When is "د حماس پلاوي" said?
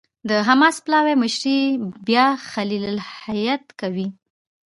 0.29-1.15